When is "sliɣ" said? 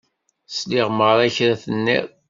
0.57-0.87